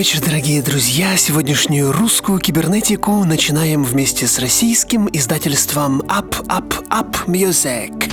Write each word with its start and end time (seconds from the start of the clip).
вечер, 0.00 0.22
дорогие 0.22 0.62
друзья! 0.62 1.14
Сегодняшнюю 1.18 1.92
русскую 1.92 2.38
кибернетику 2.38 3.22
начинаем 3.26 3.84
вместе 3.84 4.26
с 4.26 4.38
российским 4.38 5.06
издательством 5.12 6.00
Up 6.04 6.42
Up 6.46 6.86
Up 6.88 7.26
Music. 7.26 8.10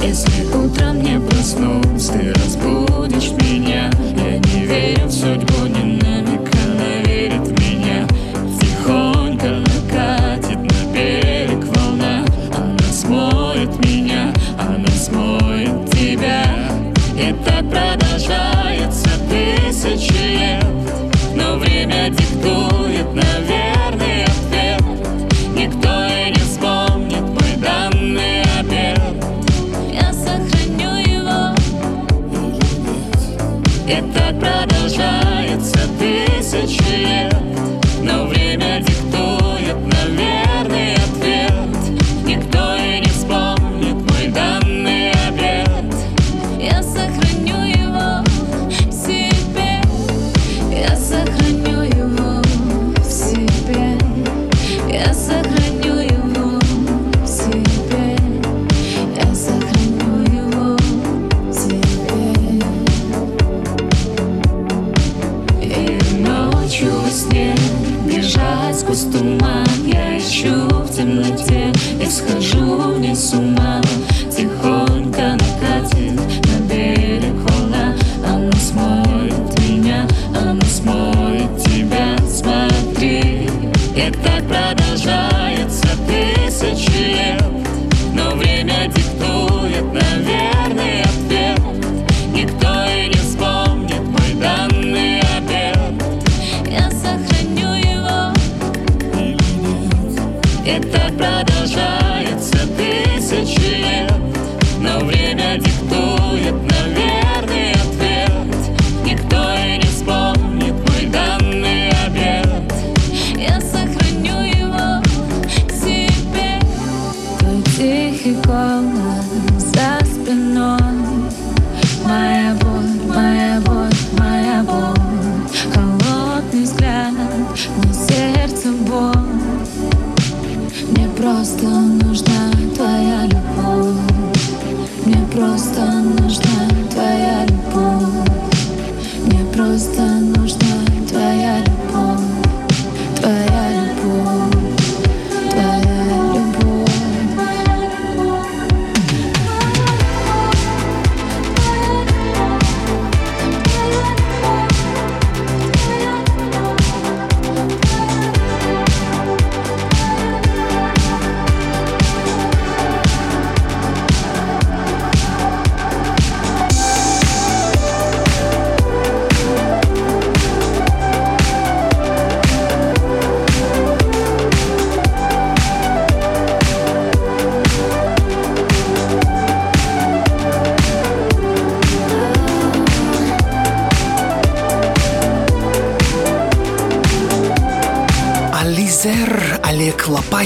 Если 0.00 0.44
утром 0.54 1.02
не 1.02 1.18
проснусь, 1.18 2.06
ты 2.06 2.32
разбудишь 2.34 3.32
меня 3.32 3.90
Я 4.16 4.38
не 4.38 4.64
верю 4.64 5.06
в 5.06 5.10
судьбу, 5.10 5.66
не 5.66 6.05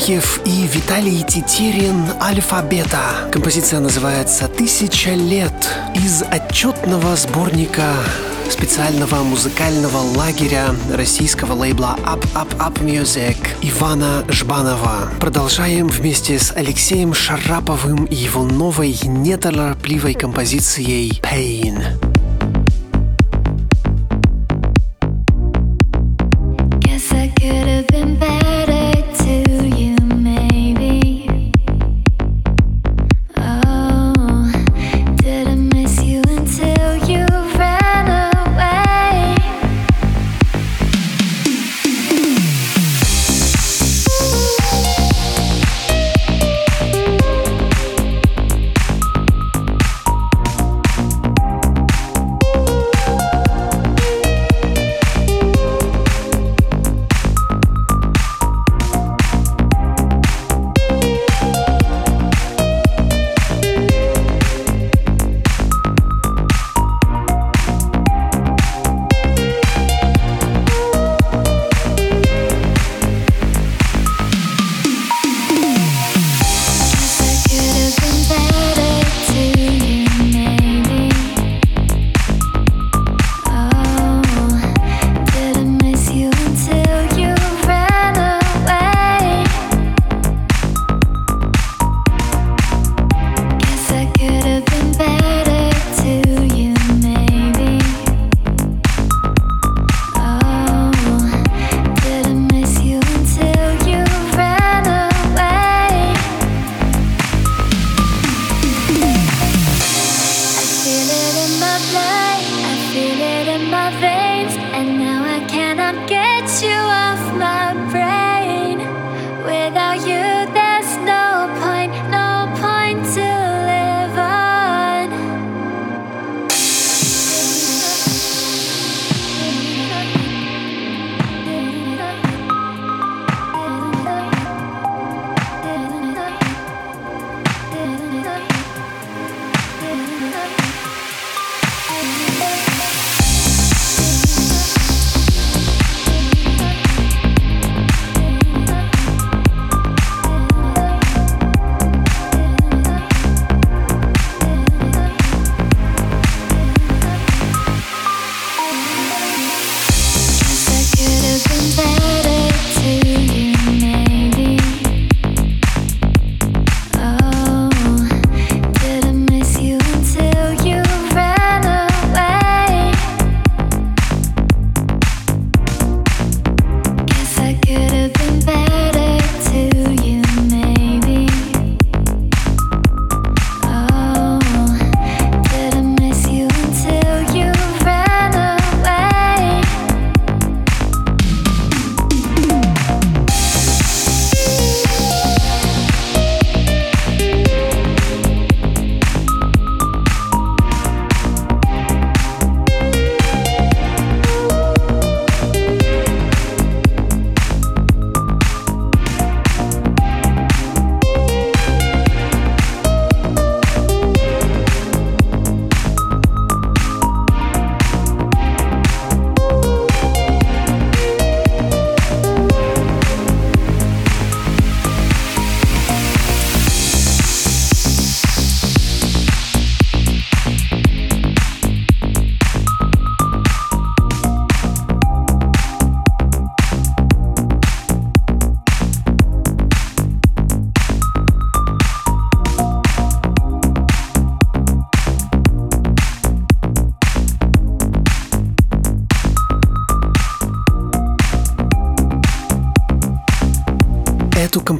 Малахьев 0.00 0.40
и 0.46 0.66
Виталий 0.66 1.22
Тетерин 1.22 2.06
«Альфабета». 2.22 3.28
Композиция 3.30 3.80
называется 3.80 4.48
«Тысяча 4.48 5.10
лет» 5.10 5.52
из 5.94 6.22
отчетного 6.22 7.16
сборника 7.16 7.92
специального 8.50 9.16
музыкального 9.16 9.98
лагеря 9.98 10.74
российского 10.90 11.52
лейбла 11.52 11.98
Up 12.04 12.26
Up 12.34 12.56
Up 12.56 12.82
Music 12.82 13.36
Ивана 13.60 14.24
Жбанова. 14.30 15.10
Продолжаем 15.20 15.88
вместе 15.88 16.38
с 16.38 16.50
Алексеем 16.56 17.12
Шараповым 17.12 18.06
и 18.06 18.14
его 18.14 18.44
новой 18.44 18.98
неторопливой 19.04 20.14
композицией 20.14 21.20
«Pain». 21.22 22.09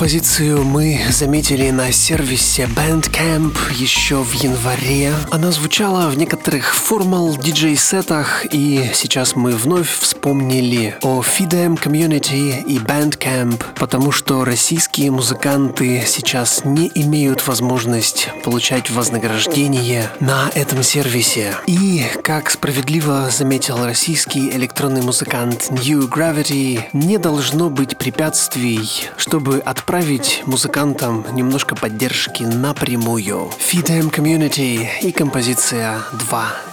Композицию 0.01 0.65
мы 0.65 0.99
заметили 1.11 1.69
на 1.69 1.93
сервисе 1.93 2.63
Bandcamp 2.75 3.55
еще 3.75 4.23
в 4.23 4.33
январе. 4.33 5.13
Она 5.31 5.53
звучала 5.53 6.09
в 6.09 6.17
некоторых 6.17 6.75
формал 6.75 7.37
диджей-сетах, 7.37 8.47
и 8.51 8.93
сейчас 8.95 9.37
мы 9.37 9.51
вновь 9.51 9.91
вспомнили 9.91 10.97
о 11.03 11.21
Fidem 11.21 11.79
Community 11.79 12.65
и 12.65 12.79
Bandcamp, 12.79 13.63
потому 13.75 14.11
что 14.11 14.47
российские 14.47 15.11
музыканты 15.11 16.03
сейчас 16.07 16.65
не 16.65 16.91
имеют 16.95 17.47
возможность 17.47 18.31
получать 18.43 18.89
вознаграждение 18.89 20.11
на 20.19 20.51
этом 20.55 20.83
сервисе. 20.83 21.57
И, 21.67 22.07
как 22.25 22.49
справедливо 22.49 23.29
заметил 23.31 23.85
российский 23.85 24.49
электронный 24.49 25.03
музыкант 25.03 25.71
New 25.71 26.09
Gravity, 26.09 26.85
не 26.95 27.19
должно 27.19 27.69
быть 27.69 27.99
препятствий, 27.99 29.11
чтобы 29.19 29.59
отправить 29.59 29.90
отправить 29.91 30.45
музыкантам 30.47 31.27
немножко 31.33 31.75
поддержки 31.75 32.45
напрямую. 32.45 33.51
Feed 33.59 34.09
Community 34.13 34.87
и 35.03 35.11
композиция 35.11 35.99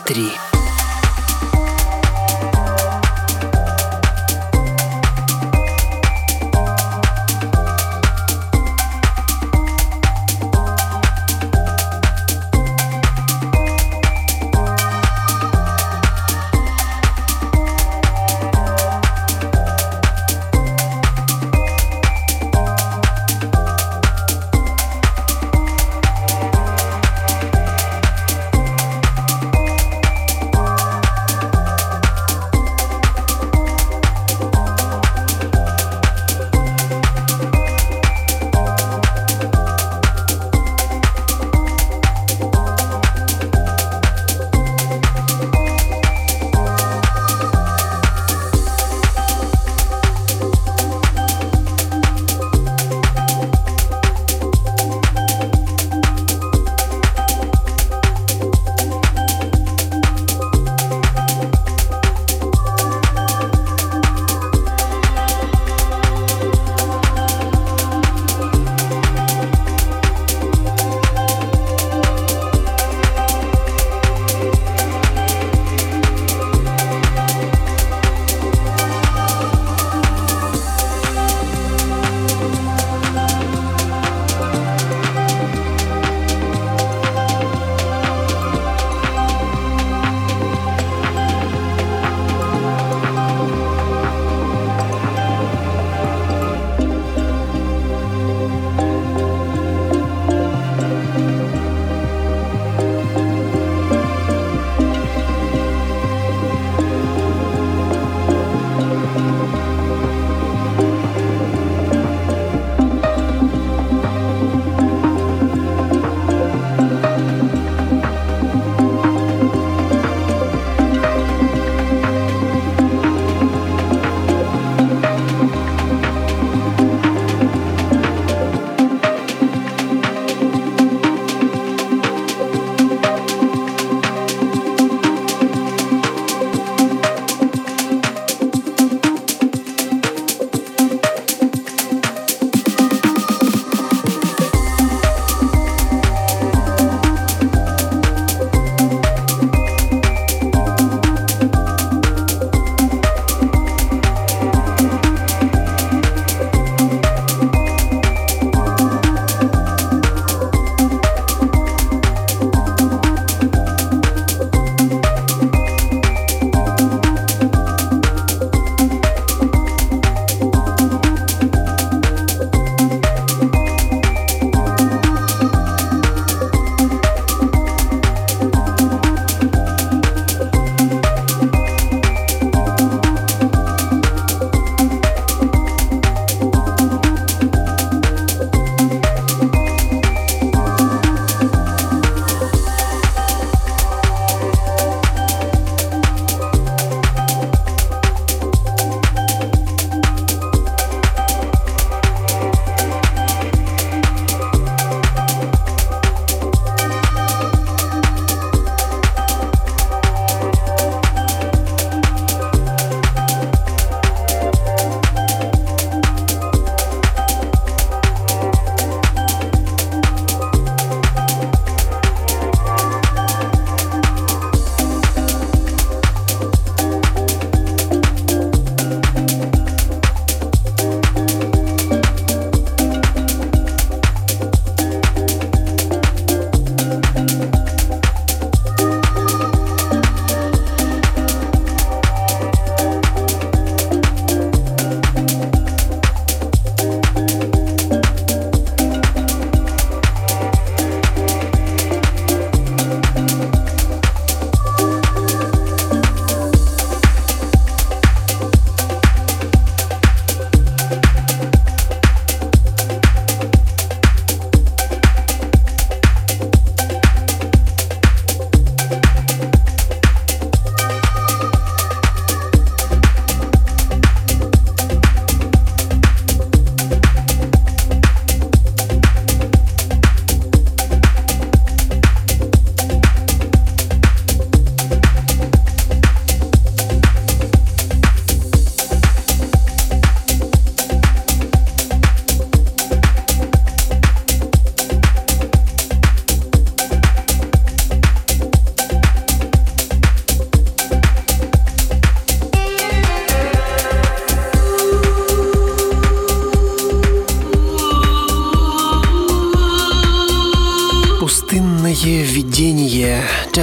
2-3. 0.06 0.57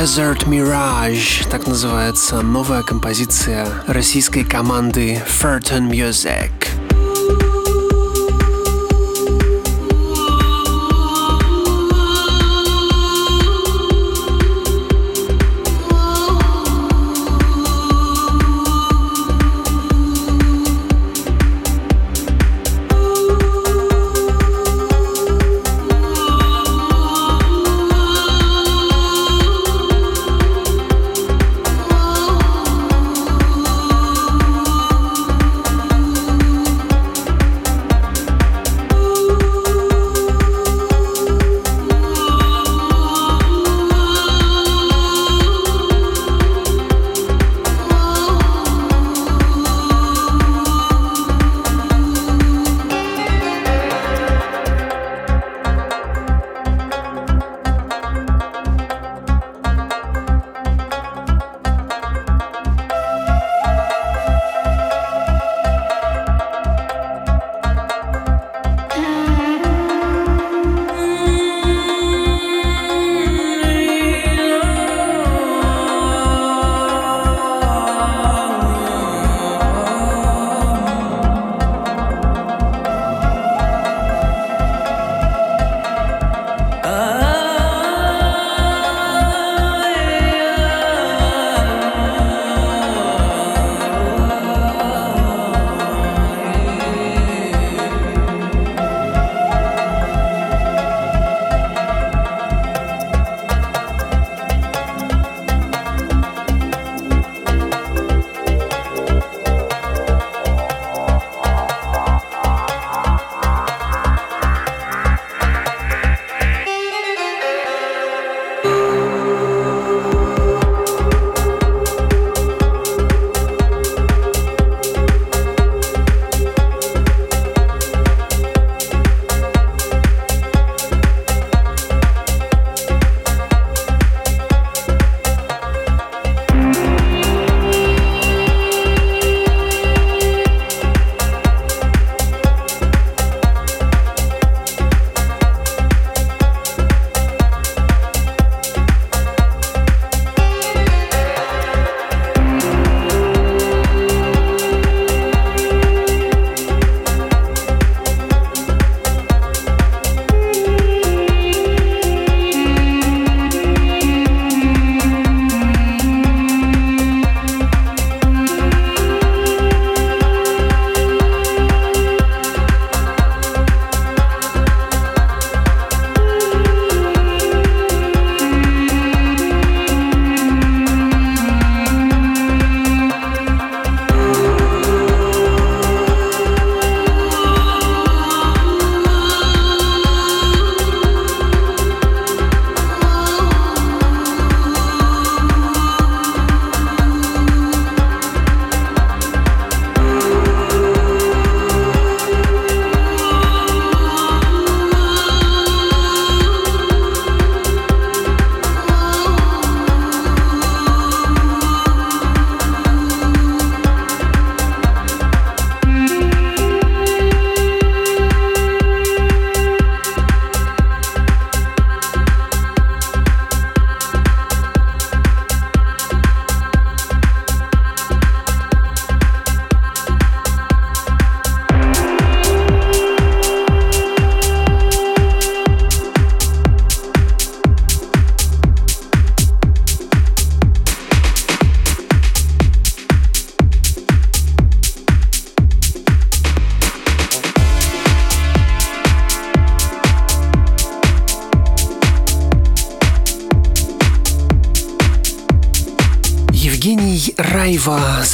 Desert 0.05 0.47
Mirage, 0.47 1.49
так 1.49 1.67
называется 1.67 2.43
новая 2.43 2.83
композиция 2.83 3.67
российской 3.87 4.45
команды 4.45 5.23
Furton 5.27 5.89
Music. 5.89 6.51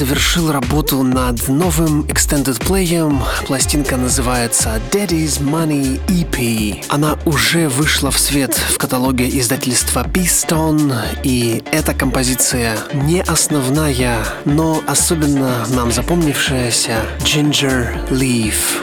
Завершил 0.00 0.50
работу 0.50 1.02
над 1.02 1.46
новым 1.48 2.04
extended 2.04 2.58
плеем. 2.66 3.22
Пластинка 3.46 3.98
называется 3.98 4.80
Daddy's 4.90 5.42
Money 5.42 6.00
EP. 6.06 6.82
Она 6.88 7.18
уже 7.26 7.68
вышла 7.68 8.10
в 8.10 8.18
свет 8.18 8.54
в 8.54 8.78
каталоге 8.78 9.28
издательства 9.28 10.06
Piston, 10.08 10.94
и 11.22 11.62
эта 11.70 11.92
композиция 11.92 12.78
не 12.94 13.20
основная, 13.20 14.24
но 14.46 14.82
особенно 14.86 15.66
нам 15.68 15.92
запомнившаяся 15.92 17.02
Ginger 17.18 18.08
Leaf. 18.08 18.79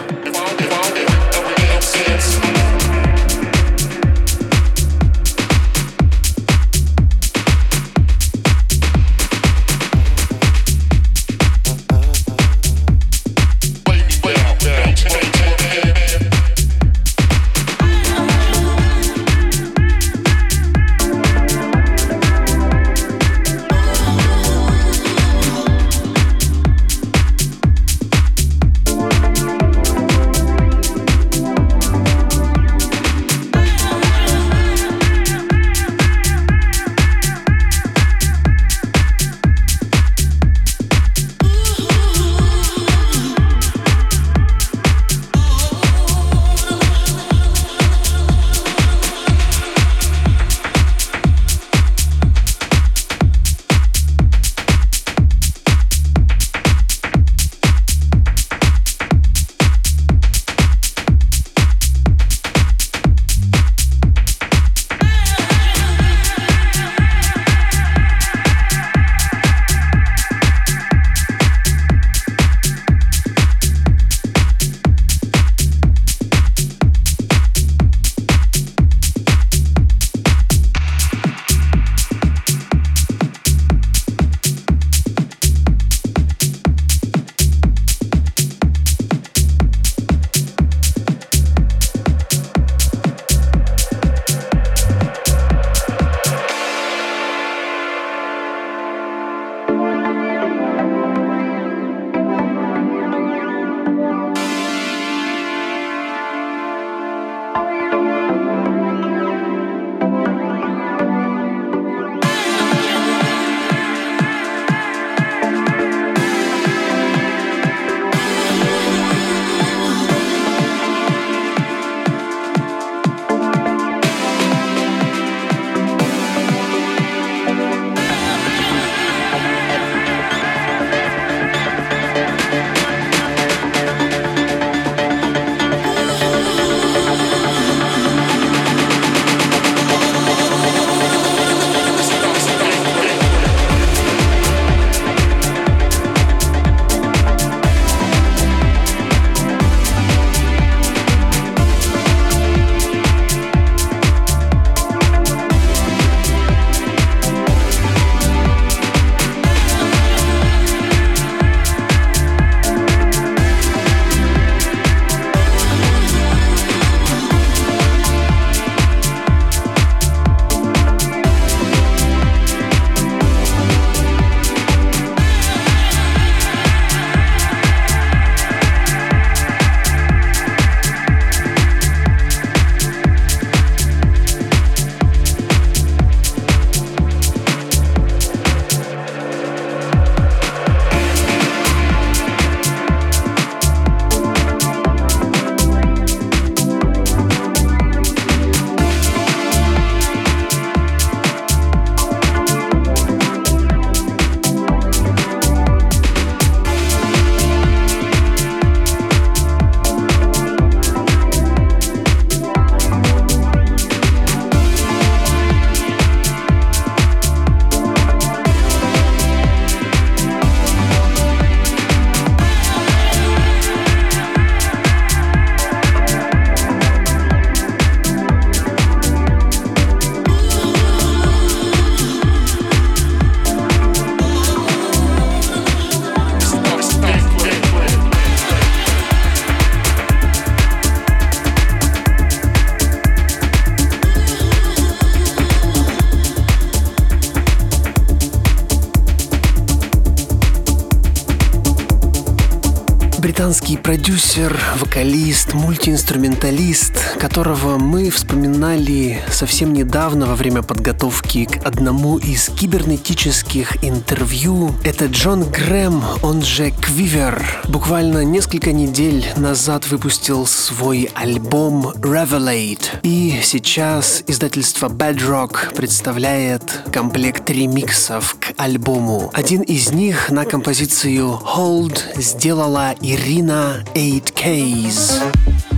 Британский 253.38 253.78
продюсер, 253.78 254.60
вокалист, 254.80 255.54
мультиинструменталист, 255.54 257.18
которого 257.20 257.78
мы 257.78 258.10
вспоминали 258.10 259.20
совсем 259.30 259.74
недавно 259.74 260.26
во 260.26 260.34
время 260.34 260.64
подготовки 260.64 261.46
к 261.46 261.64
одному 261.64 262.18
из 262.18 262.48
кибернетических 262.50 263.84
интервью. 263.84 264.74
Это 264.84 265.06
Джон 265.06 265.44
Грэм, 265.44 266.04
он 266.24 266.42
же 266.42 266.72
Квивер. 266.72 267.46
Буквально 267.68 268.24
несколько 268.24 268.72
недель 268.72 269.24
назад 269.36 269.88
выпустил 269.88 270.48
свой 270.48 271.12
альбом 271.14 271.90
Revelate. 271.90 273.02
И 273.04 273.40
сейчас 273.44 274.24
издательство 274.26 274.90
Bedrock 274.90 275.76
представляет 275.76 276.64
комплект 276.92 277.48
ремиксов 277.52 278.36
к 278.40 278.54
альбому. 278.58 279.30
Один 279.36 279.62
из 279.62 279.92
них 279.92 280.32
на 280.32 280.44
композицию 280.44 281.40
Hold 281.56 282.20
сделала 282.20 282.96
Ирина 283.00 283.27
Irina 283.28 283.84
8Ks. 283.94 285.77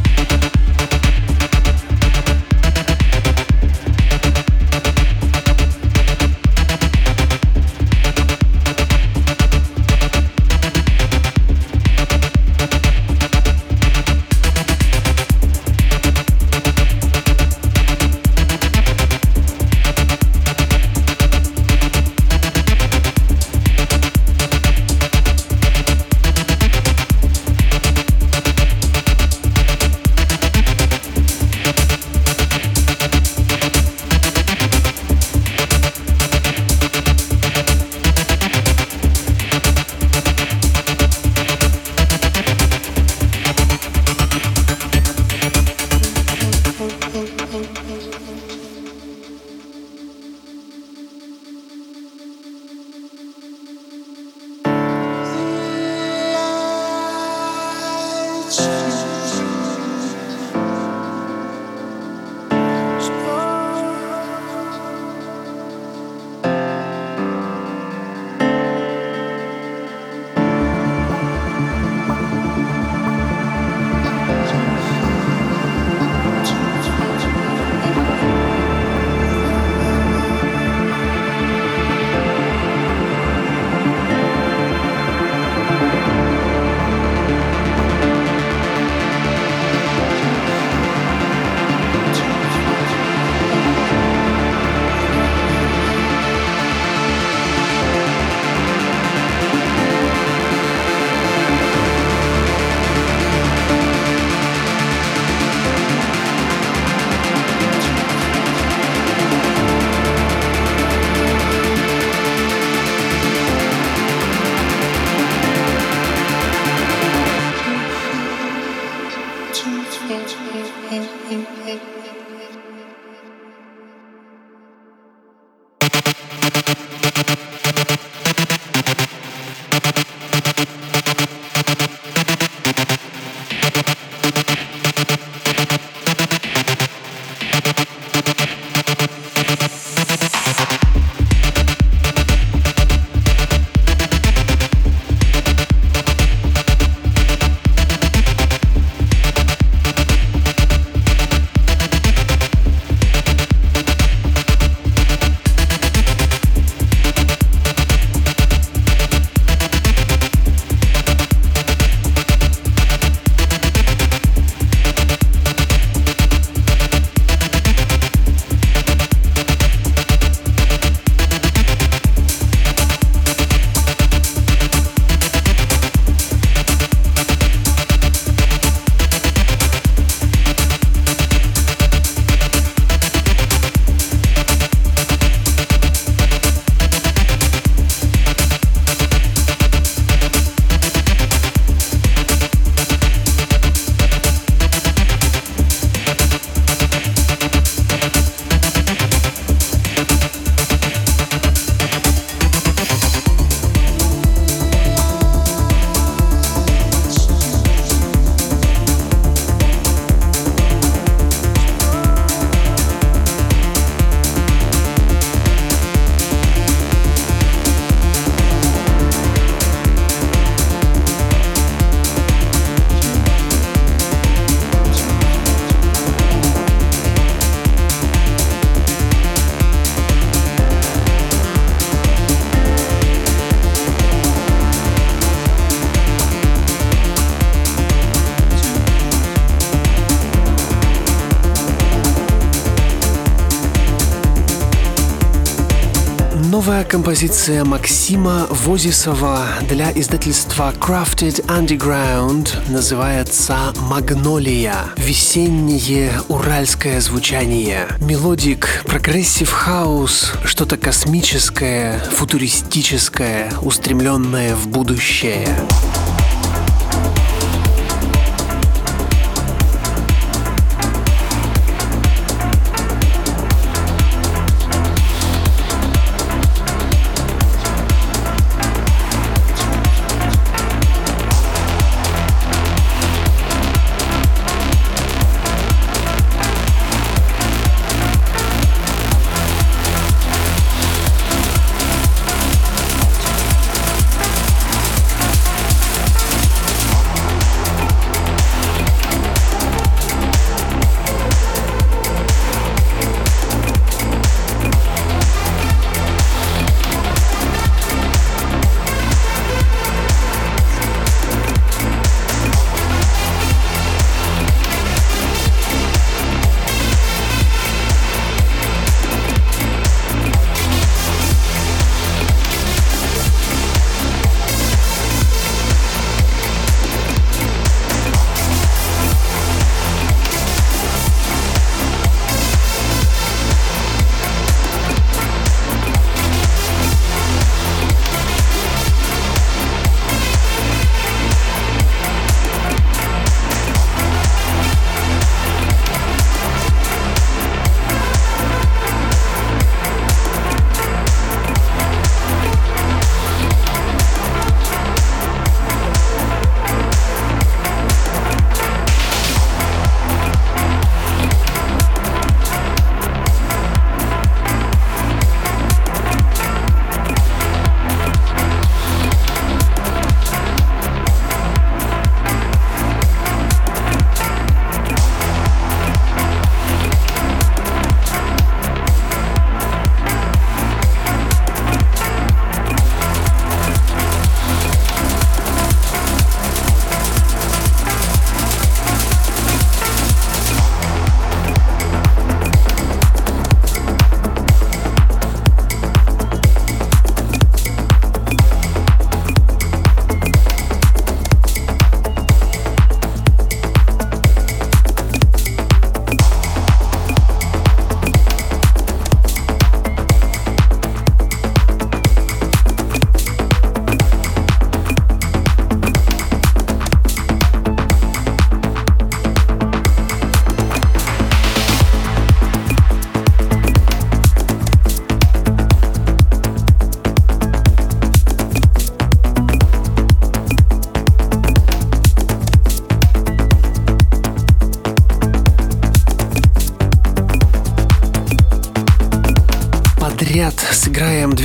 Композиция 247.09 247.65
Максима 247.65 248.45
Возисова 248.51 249.43
для 249.67 249.91
издательства 249.93 250.71
Crafted 250.79 251.43
Underground 251.47 252.51
называется 252.71 253.73
«Магнолия». 253.81 254.75
Весеннее 254.95 256.11
уральское 256.27 257.01
звучание. 257.01 257.87
Melodic, 257.99 258.83
progressive 258.85 259.49
house, 259.49 260.33
что-то 260.45 260.77
космическое, 260.77 261.97
футуристическое, 262.11 263.51
устремленное 263.63 264.55
в 264.55 264.67
будущее. 264.67 265.47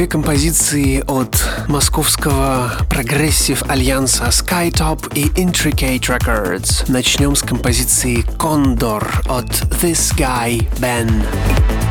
Две 0.05 0.11
композиции 0.11 1.03
от 1.07 1.49
московского 1.67 2.73
progressive 2.91 3.63
альянса 3.69 4.25
Skytop 4.25 5.11
и 5.15 5.29
Intricate 5.41 6.01
Records. 6.01 6.85
Начнем 6.89 7.35
с 7.35 7.41
композиции 7.41 8.23
Condor 8.37 9.07
от 9.27 9.51
This 9.81 10.15
Guy 10.19 10.69
Ben. 10.79 11.84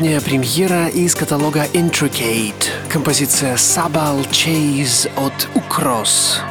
Недавняя 0.00 0.20
премьера 0.22 0.88
из 0.88 1.14
каталога 1.14 1.66
Intricate. 1.74 2.70
Композиция 2.88 3.56
Sabal 3.56 4.26
Chase 4.30 5.10
от 5.16 5.48
Ukros. 5.54 6.49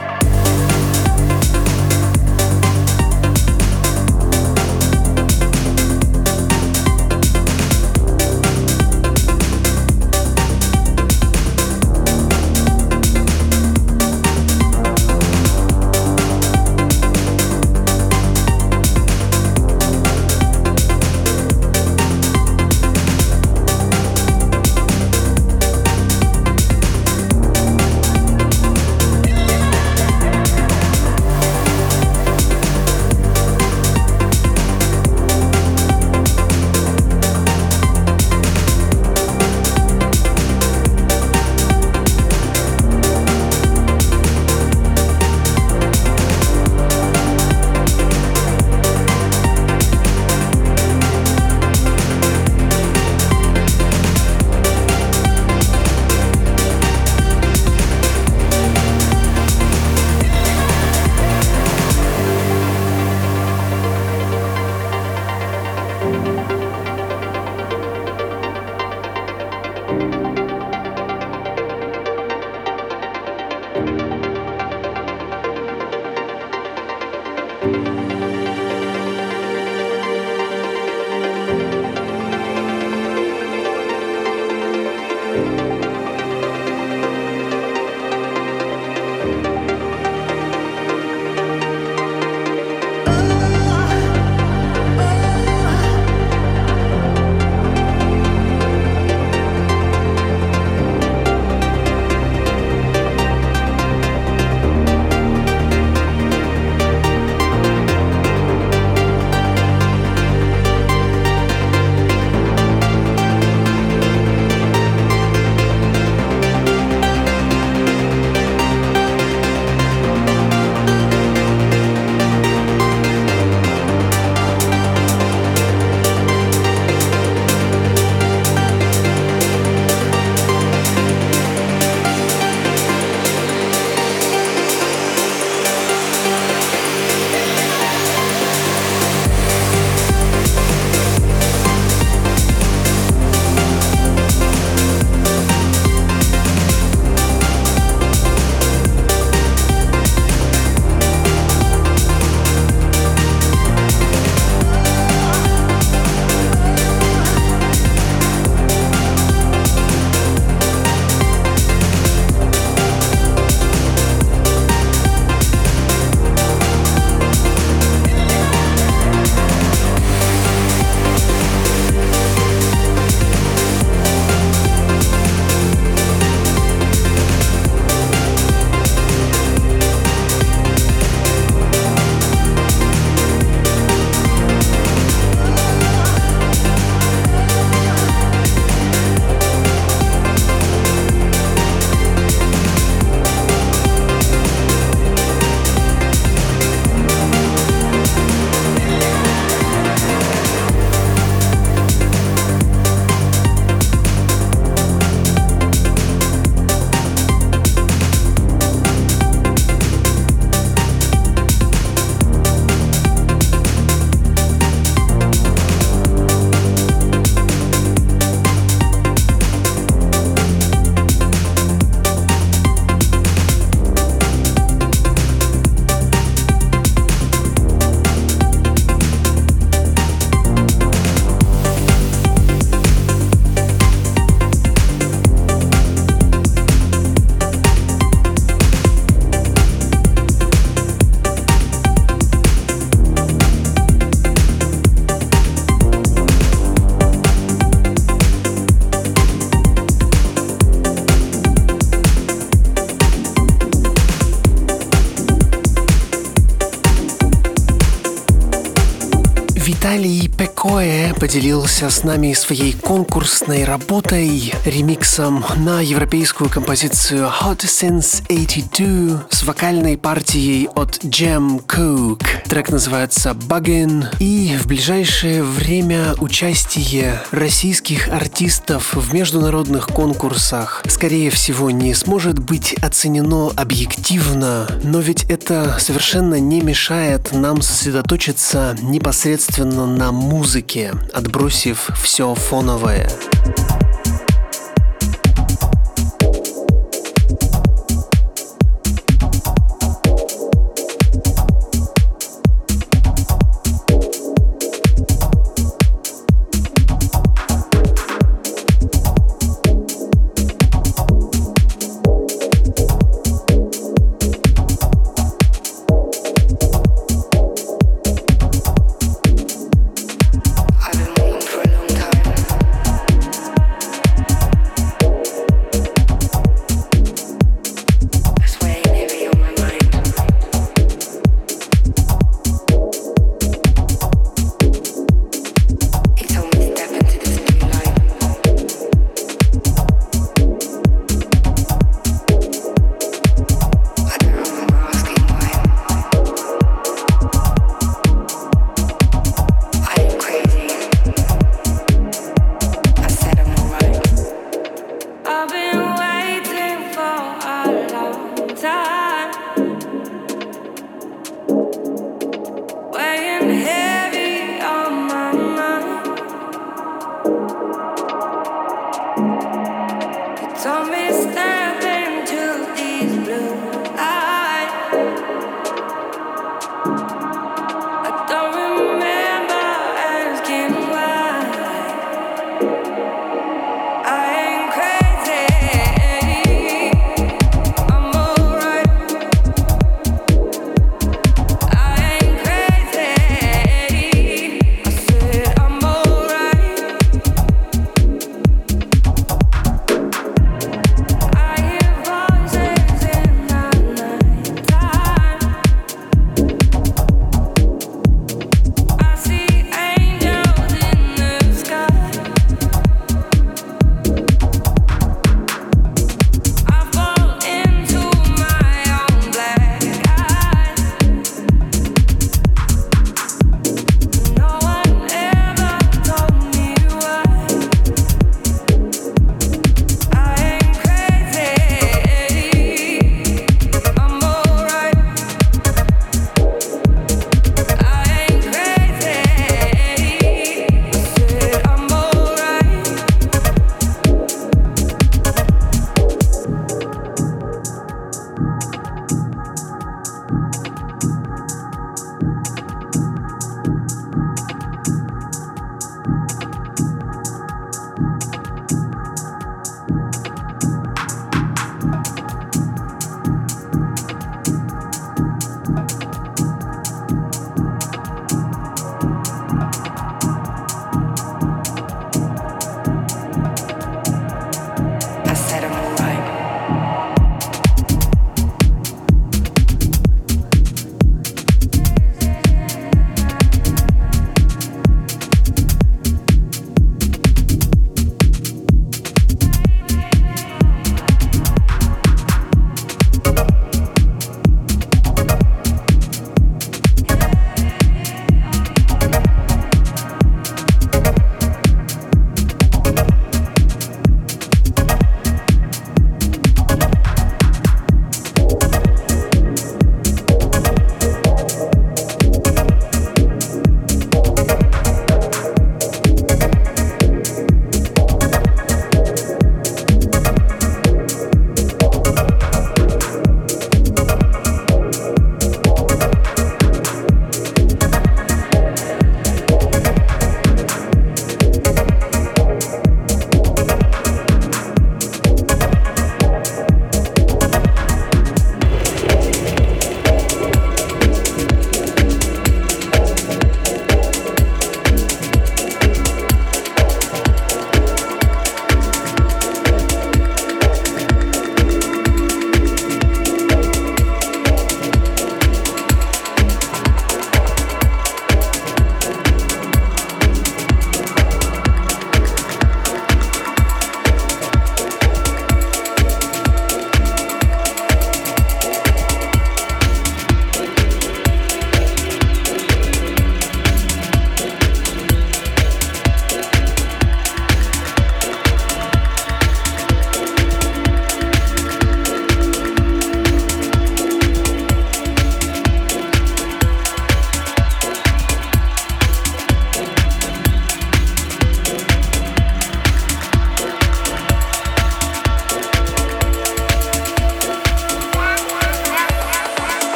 Поделился 261.19 261.89
с 261.89 262.03
нами 262.03 262.33
своей 262.33 262.73
конкурсной 262.73 263.65
работой, 263.65 264.53
ремиксом 264.65 265.43
на 265.57 265.81
европейскую 265.81 266.49
композицию 266.49 267.29
Hot 267.41 267.59
Since 267.59 268.23
82 268.29 269.25
с 269.29 269.43
вокальной 269.43 269.97
партией 269.97 270.69
от 270.75 271.03
Jam 271.03 271.61
Cook. 271.65 272.23
Трек 272.47 272.69
называется 272.69 273.31
Buggin, 273.31 274.05
и 274.19 274.55
в 274.57 274.67
ближайшее 274.67 275.43
время 275.43 276.15
участие 276.19 277.21
российских 277.31 278.07
артистов 278.07 278.93
в 278.93 279.13
международных 279.13 279.87
конкурсах 279.87 280.83
скорее 280.87 281.29
всего 281.31 281.69
не 281.69 281.93
сможет 281.93 282.39
быть 282.39 282.73
оценено 282.75 283.49
объективно, 283.55 284.67
но 284.83 284.99
ведь 284.99 285.23
это 285.23 285.77
совершенно 285.79 286.39
не 286.39 286.61
мешает 286.61 287.33
нам 287.33 287.61
сосредоточиться 287.61 288.77
непосредственно 288.81 289.85
на 289.85 290.11
музыке, 290.11 290.93
отбросив 291.13 291.89
все 292.01 292.35
фоновое. 292.35 293.09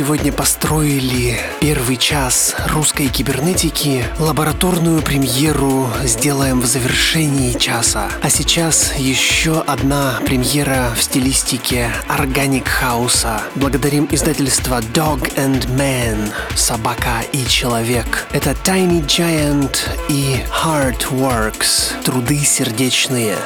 Сегодня 0.00 0.32
построили 0.32 1.38
первый 1.60 1.98
час 1.98 2.56
русской 2.68 3.08
кибернетики. 3.08 4.02
Лабораторную 4.18 5.02
премьеру 5.02 5.90
сделаем 6.04 6.62
в 6.62 6.64
завершении 6.64 7.52
часа. 7.58 8.08
А 8.22 8.30
сейчас 8.30 8.94
еще 8.96 9.60
одна 9.60 10.18
премьера 10.24 10.90
в 10.96 11.02
стилистике 11.02 11.90
органик 12.08 12.66
хауса. 12.66 13.42
Благодарим 13.56 14.08
издательство 14.10 14.80
Dog 14.80 15.34
and 15.36 15.66
Man, 15.76 16.32
собака 16.56 17.20
и 17.32 17.44
человек. 17.44 18.26
Это 18.32 18.52
Tiny 18.52 19.04
Giant 19.04 19.76
и 20.08 20.42
Hard 20.64 21.10
Works, 21.10 22.02
труды 22.04 22.38
сердечные. 22.38 23.36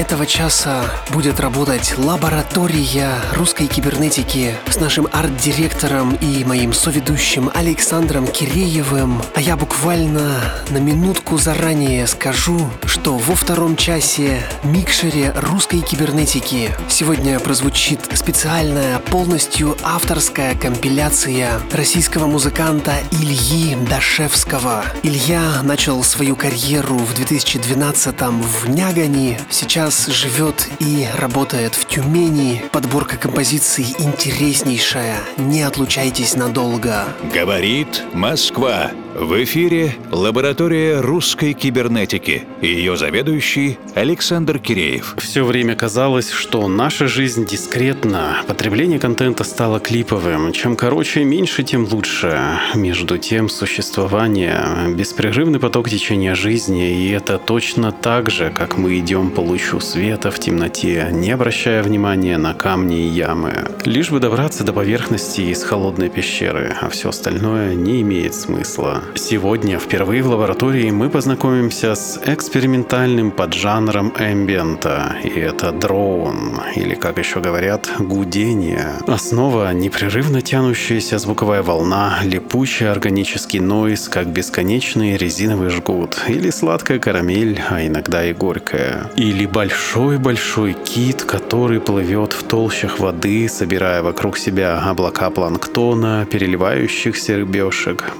Этого 0.00 0.24
часа 0.24 0.84
будет 1.10 1.40
работать 1.40 1.94
лаборатория 1.98 3.16
русской 3.34 3.66
кибернетики 3.66 4.54
с 4.70 4.80
нашим 4.80 5.06
арт-директором 5.12 6.14
и 6.14 6.42
моим 6.44 6.72
соведущим 6.72 7.50
Александром 7.52 8.26
Киреевым. 8.26 9.22
А 9.34 9.40
я 9.42 9.58
буквально 9.58 10.40
на 10.70 10.78
минутку 10.78 11.36
заранее 11.36 12.06
скажу, 12.06 12.70
что 12.86 13.18
во 13.18 13.34
втором 13.34 13.76
часе 13.76 14.42
микшере 14.64 15.34
русской 15.36 15.80
кибернетики 15.80 16.70
сегодня 16.88 17.38
прозвучит 17.38 18.00
специальная 18.14 19.00
полностью 19.00 19.76
авторская 19.82 20.54
компиляция 20.54 21.60
российского 21.72 22.26
музыканта 22.26 22.94
Ильи 23.12 23.76
Дашевского. 23.88 24.82
Илья 25.02 25.62
начал 25.62 26.02
свою 26.02 26.36
карьеру 26.36 26.96
в 26.96 27.12
2012-м 27.20 28.40
в 28.40 28.70
Нягани, 28.70 29.38
сейчас 29.50 29.89
живет 29.90 30.68
и 30.78 31.08
работает 31.16 31.74
в 31.74 31.84
Тюмени. 31.86 32.62
Подборка 32.72 33.16
композиций 33.16 33.86
интереснейшая, 33.98 35.18
не 35.36 35.62
отлучайтесь 35.62 36.36
надолго. 36.36 37.08
Говорит 37.34 38.04
Москва. 38.12 38.92
В 39.20 39.44
эфире 39.44 39.94
лаборатория 40.10 41.00
русской 41.00 41.52
кибернетики. 41.52 42.44
Ее 42.62 42.96
заведующий 42.96 43.78
Александр 43.94 44.58
Киреев. 44.58 45.14
Все 45.18 45.44
время 45.44 45.76
казалось, 45.76 46.30
что 46.30 46.66
наша 46.68 47.06
жизнь 47.06 47.44
дискретна. 47.44 48.38
Потребление 48.48 48.98
контента 48.98 49.44
стало 49.44 49.78
клиповым. 49.78 50.52
Чем 50.52 50.74
короче 50.74 51.20
и 51.20 51.24
меньше, 51.24 51.64
тем 51.64 51.84
лучше. 51.84 52.40
Между 52.74 53.18
тем, 53.18 53.50
существование— 53.50 54.64
беспрерывный 54.96 55.60
поток 55.60 55.90
течения 55.90 56.34
жизни, 56.34 56.90
и 56.90 57.10
это 57.10 57.36
точно 57.36 57.92
так 57.92 58.30
же, 58.30 58.48
как 58.48 58.78
мы 58.78 58.98
идем 58.98 59.32
по 59.32 59.40
лучу 59.40 59.80
света 59.80 60.30
в 60.30 60.38
темноте, 60.38 61.08
не 61.12 61.30
обращая 61.30 61.82
внимания 61.82 62.38
на 62.38 62.54
камни 62.54 63.04
и 63.04 63.08
ямы. 63.08 63.68
Лишь 63.84 64.10
бы 64.10 64.18
добраться 64.18 64.64
до 64.64 64.72
поверхности 64.72 65.42
из 65.42 65.62
холодной 65.62 66.08
пещеры, 66.08 66.74
а 66.80 66.88
все 66.88 67.10
остальное 67.10 67.74
не 67.74 68.00
имеет 68.00 68.34
смысла. 68.34 69.02
Сегодня 69.14 69.78
впервые 69.78 70.22
в 70.22 70.28
лаборатории 70.28 70.90
мы 70.90 71.10
познакомимся 71.10 71.94
с 71.94 72.20
экспериментальным 72.24 73.30
поджанром 73.30 74.12
эмбиента, 74.18 75.16
и 75.22 75.28
это 75.28 75.72
дроун, 75.72 76.60
или 76.76 76.94
как 76.94 77.18
еще 77.18 77.40
говорят, 77.40 77.88
гудение. 77.98 78.88
Основа— 79.06 79.72
непрерывно 79.74 80.42
тянущаяся 80.42 81.18
звуковая 81.18 81.62
волна, 81.62 82.18
липучий 82.24 82.90
органический 82.90 83.60
нойз, 83.60 84.08
как 84.08 84.28
бесконечный 84.28 85.16
резиновый 85.16 85.70
жгут, 85.70 86.18
или 86.28 86.50
сладкая 86.50 86.98
карамель, 86.98 87.60
а 87.68 87.86
иногда 87.86 88.24
и 88.24 88.32
горькая. 88.32 89.10
Или 89.16 89.46
большой-большой 89.46 90.74
кит, 90.74 91.22
который 91.22 91.80
плывет 91.80 92.32
в 92.32 92.42
толщах 92.44 92.98
воды, 92.98 93.48
собирая 93.48 94.02
вокруг 94.02 94.38
себя 94.38 94.78
облака 94.80 95.30
планктона, 95.30 96.26
переливающихся 96.30 97.36
рыбешек, 97.36 98.12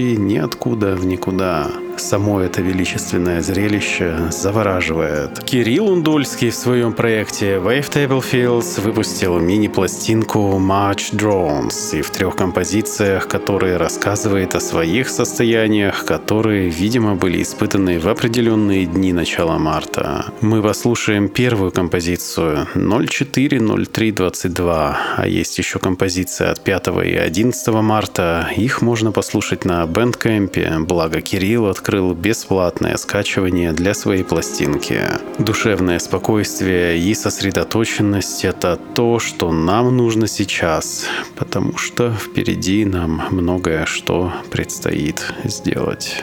плывущий 0.00 0.16
ниоткуда 0.16 0.96
в 0.96 1.04
никуда. 1.04 1.89
Само 2.00 2.40
это 2.40 2.62
величественное 2.62 3.42
зрелище 3.42 4.30
завораживает. 4.30 5.44
Кирилл 5.44 5.90
Ундульский 5.90 6.48
в 6.50 6.54
своем 6.54 6.94
проекте 6.94 7.58
Wavetable 7.58 8.20
Fields 8.20 8.80
выпустил 8.80 9.38
мини-пластинку 9.38 10.58
March 10.58 11.12
Drones 11.12 11.98
и 11.98 12.02
в 12.02 12.10
трех 12.10 12.36
композициях, 12.36 13.28
которые 13.28 13.76
рассказывает 13.76 14.54
о 14.54 14.60
своих 14.60 15.10
состояниях, 15.10 16.06
которые, 16.06 16.70
видимо, 16.70 17.14
были 17.14 17.42
испытаны 17.42 18.00
в 18.00 18.08
определенные 18.08 18.86
дни 18.86 19.12
начала 19.12 19.58
марта. 19.58 20.32
Мы 20.40 20.62
послушаем 20.62 21.28
первую 21.28 21.70
композицию 21.70 22.66
040322, 22.74 24.98
а 25.18 25.28
есть 25.28 25.58
еще 25.58 25.78
композиция 25.78 26.50
от 26.50 26.64
5 26.64 26.86
и 27.04 27.14
11 27.14 27.68
марта. 27.82 28.48
Их 28.56 28.80
можно 28.80 29.12
послушать 29.12 29.66
на 29.66 29.84
Bandcamp, 29.84 30.86
благо 30.86 31.20
Кирилл 31.20 31.66
открыл 31.66 31.89
открыл 31.90 32.14
бесплатное 32.14 32.96
скачивание 32.96 33.72
для 33.72 33.94
своей 33.94 34.22
пластинки. 34.22 35.00
Душевное 35.40 35.98
спокойствие 35.98 36.96
и 36.96 37.12
сосредоточенность— 37.14 38.44
это 38.44 38.78
то, 38.94 39.18
что 39.18 39.50
нам 39.50 39.96
нужно 39.96 40.28
сейчас, 40.28 41.06
потому 41.34 41.76
что 41.76 42.12
впереди 42.12 42.84
нам 42.84 43.24
многое 43.32 43.86
что 43.86 44.32
предстоит 44.52 45.34
сделать. 45.42 46.22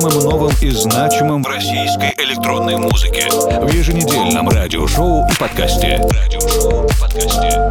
Самом 0.00 0.18
новом 0.24 0.52
и 0.60 0.70
значимом 0.70 1.42
в 1.42 1.46
российской 1.46 2.12
электронной 2.18 2.76
музыке. 2.76 3.28
В 3.30 3.72
еженедельном. 3.72 4.48
Радиошоу 4.48 5.24
и 5.30 5.34
подкасте. 5.38 6.00
Радиошоу 6.10 6.84
и 6.84 7.00
подкасте. 7.00 7.63